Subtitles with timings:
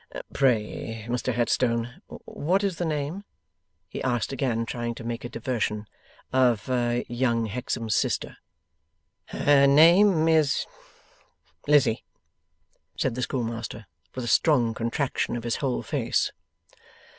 [0.33, 3.23] 'Pray, Mr Headstone, what is the name,'
[3.87, 5.85] he asked, again trying to make a diversion,
[6.33, 6.67] 'of
[7.07, 8.37] young Hexam's sister?'
[9.27, 10.65] 'Her name is
[11.67, 12.03] Lizzie,'
[12.97, 13.85] said the schoolmaster,
[14.15, 16.31] with a strong contraction of his whole face.